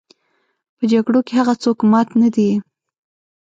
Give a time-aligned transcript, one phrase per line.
[0.77, 2.49] په جګړو کې هغه څوک مات نه دي.